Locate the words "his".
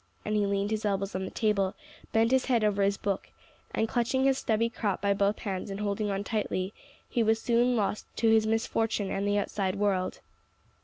0.71-0.83, 2.31-2.45, 2.81-2.97, 4.23-4.39, 8.27-8.47